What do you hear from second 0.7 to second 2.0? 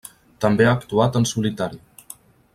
actuat en solitari.